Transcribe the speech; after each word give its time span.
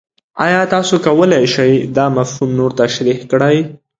ایا 0.45 0.61
تاسو 0.73 0.95
کولی 1.05 1.41
شئ 1.53 1.73
دا 1.95 2.05
مفهوم 2.17 2.49
نور 2.59 2.71
تشریح 2.81 3.17
کړئ؟ 3.31 3.57